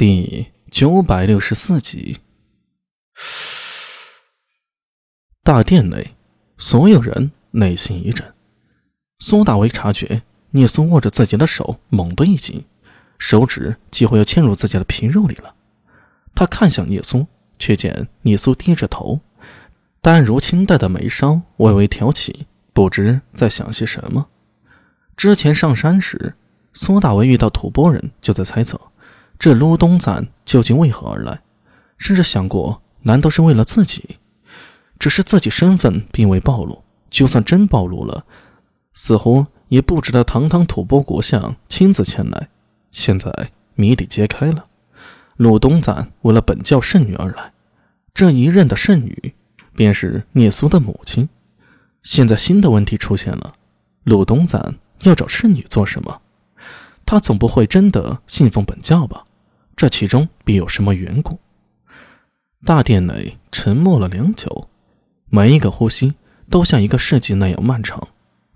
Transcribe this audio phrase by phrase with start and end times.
[0.00, 2.20] 第九百六十四集。
[5.44, 6.14] 大殿内，
[6.56, 8.32] 所有人内心一震。
[9.18, 12.64] 苏大为察觉聂苏握着自己的手，猛地一紧，
[13.18, 15.54] 手指几乎要嵌入自己的皮肉里了。
[16.34, 17.26] 他看向聂苏，
[17.58, 19.20] 却见聂苏低着头，
[20.00, 24.30] 淡如清黛的眉梢微微挑起，不知在想些什么。
[25.14, 26.36] 之前上山时，
[26.72, 28.80] 苏大为遇到吐蕃人，就在猜测。
[29.40, 31.40] 这卢东赞究竟为何而来？
[31.96, 34.18] 甚至想过，难道是为了自己？
[34.98, 38.26] 只是自己身份并未暴露，就算真暴露了，
[38.92, 42.50] 似乎也不值得堂堂吐蕃国相亲自前来。
[42.92, 43.32] 现在
[43.76, 44.66] 谜底揭开了，
[45.38, 47.54] 卢东赞为了本教圣女而来，
[48.12, 49.32] 这一任的圣女
[49.74, 51.30] 便是聂苏的母亲。
[52.02, 53.54] 现在新的问题出现了：
[54.04, 56.20] 鲁东赞要找圣女做什么？
[57.06, 59.24] 他总不会真的信奉本教吧？
[59.80, 61.38] 这其中必有什么缘故？
[62.66, 64.68] 大殿内沉默了良久，
[65.30, 66.12] 每一个呼吸
[66.50, 68.08] 都像一个世纪那样漫长。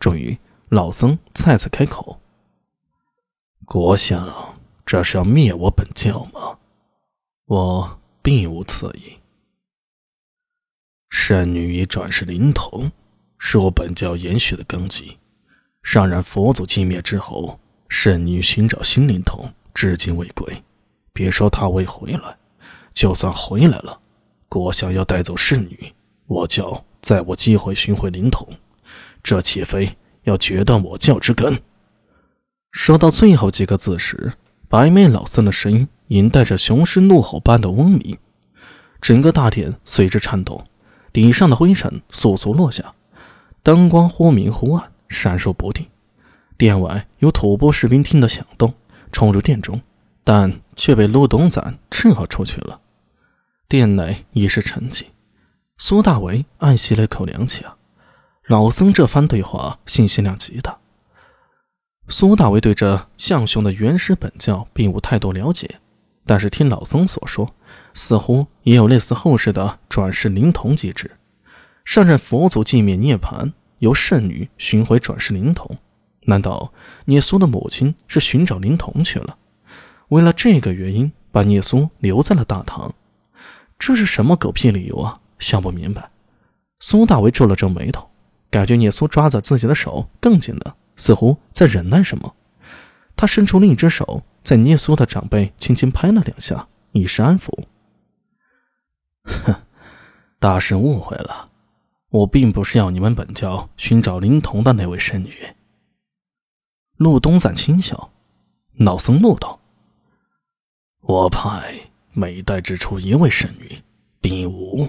[0.00, 0.36] 终于，
[0.68, 2.18] 老僧再次开口
[3.64, 4.28] ：“国相，
[4.84, 6.58] 这是要灭我本教吗
[7.46, 9.20] ？”“我并无此意。
[11.08, 12.90] ”“圣女已转世灵童，
[13.38, 15.18] 是我本教延续的根基。
[15.84, 20.60] 上然佛祖寂灭之后，圣女寻找新灵童，至今未归。”
[21.12, 22.36] 别说他未回来，
[22.94, 24.00] 就算回来了，
[24.48, 25.92] 国相要带走侍女，
[26.26, 28.48] 我教再无机会寻回灵童，
[29.22, 31.60] 这岂非要决断我教之根？
[32.70, 34.32] 说到最后几个字时，
[34.68, 38.16] 白眉老僧的声音隐带着雄狮怒吼般的嗡鸣，
[39.00, 40.64] 整个大殿随之颤动，
[41.12, 42.94] 顶上的灰尘簌簌落下，
[43.62, 45.86] 灯光忽明忽暗，闪烁不定。
[46.56, 48.72] 殿外有吐蕃士兵听得响动，
[49.10, 49.78] 冲入殿中。
[50.24, 52.80] 但却被陆东赞斥喝出去了。
[53.68, 55.06] 殿内已是沉寂。
[55.78, 57.76] 苏大为暗吸了一口凉气啊！
[58.46, 60.78] 老僧这番对话信息量极大。
[62.08, 65.80] 苏大为对这象雄的原始本教并无太多了解，
[66.26, 67.54] 但是听老僧所说，
[67.94, 71.10] 似乎也有类似后世的转世灵童机制。
[71.84, 75.78] 上任佛祖寂灭涅槃，由圣女寻回转世灵童。
[76.26, 76.72] 难道
[77.06, 79.38] 聂苏的母亲是寻找灵童去了？
[80.12, 82.94] 为了这个原因，把聂苏留在了大唐，
[83.78, 85.18] 这是什么狗屁理由啊？
[85.38, 86.10] 想不明白。
[86.80, 88.10] 苏大为皱了皱眉头，
[88.50, 92.34] 感觉聂苏抓着自己的手更紧了，似乎在忍耐什么。
[93.16, 97.64] 他伸出另一只手，在聂苏的掌背轻轻拍了两下，以示安抚。
[99.24, 99.54] 哼，
[100.38, 101.48] 大师误会了，
[102.10, 105.32] 我并不是要你们本教寻找灵童的那位圣女。
[106.98, 108.10] 陆东赞轻笑，
[108.74, 109.58] 老僧怒道。
[111.02, 113.82] 我派每代只出一位圣女，
[114.20, 114.88] 并无。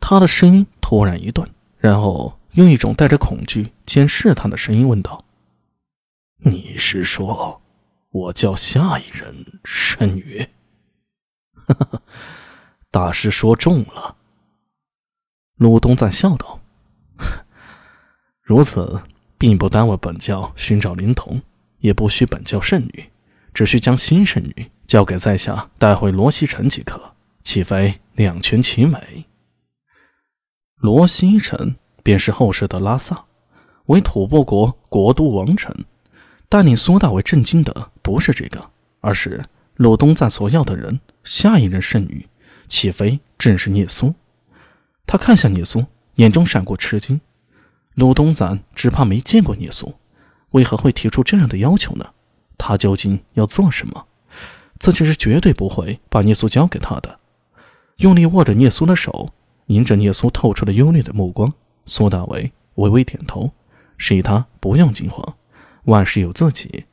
[0.00, 1.48] 他的声音突然一顿，
[1.78, 5.24] 然后用一种带着恐惧兼试探的声音问道
[6.42, 7.62] ：“你是说，
[8.10, 9.32] 我叫下一任
[9.64, 10.44] 圣女？”
[11.54, 12.02] 哈哈，
[12.90, 14.16] 大师说中了。
[15.54, 16.60] 陆东赞笑道
[18.42, 19.02] ：“如此，
[19.38, 21.40] 并不耽误本教寻找灵童，
[21.78, 23.08] 也不需本教圣女。”
[23.58, 29.24] 只需将新圣女交给在下带回罗西城即可，岂非两全其美？
[30.76, 31.74] 罗西城
[32.04, 33.24] 便是后世的拉萨，
[33.86, 35.74] 为吐蕃国国都王城。
[36.48, 38.70] 但令苏大为震惊的不是这个，
[39.00, 42.28] 而是鲁东赞所要的人，下一任圣女，
[42.68, 44.14] 岂非正是聂苏？
[45.04, 47.20] 他看向聂苏，眼中闪过吃惊。
[47.96, 49.96] 鲁东赞只怕没见过聂苏，
[50.50, 52.10] 为何会提出这样的要求呢？
[52.68, 54.04] 他究竟要做什么？
[54.78, 57.18] 自己是绝对不会把聂苏交给他的。
[57.96, 59.32] 用力握着聂苏的手，
[59.68, 61.50] 迎着聂苏透出的忧虑的目光，
[61.86, 63.52] 苏大为微微点头，
[63.96, 65.34] 示意他不用惊慌，
[65.84, 66.84] 万事有自己。